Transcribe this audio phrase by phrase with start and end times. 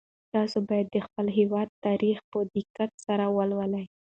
[0.33, 3.85] تاسو باید د خپل هېواد تاریخ په دقت سره ولولئ.